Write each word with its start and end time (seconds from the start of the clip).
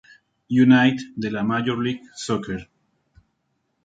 United 0.59 1.03
de 1.25 1.29
la 1.35 1.43
Major 1.49 1.77
League 1.87 2.01
Soccer. 2.21 2.57